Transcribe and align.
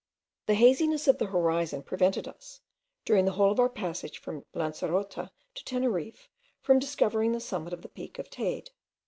The 0.47 0.55
haziness 0.55 1.07
of 1.07 1.19
the 1.19 1.27
horizon 1.27 1.83
prevented 1.83 2.27
us, 2.27 2.61
during 3.05 3.25
the 3.25 3.33
whole 3.33 3.51
of 3.51 3.59
our 3.59 3.69
passage 3.69 4.17
from 4.17 4.47
Lancerota 4.55 5.29
to 5.53 5.63
Teneriffe, 5.63 6.27
from 6.59 6.79
discovering 6.79 7.33
the 7.33 7.39
summit 7.39 7.71
of 7.71 7.83
the 7.83 7.87
peak 7.89 8.17
of 8.17 8.27
Teyde. 8.27 8.71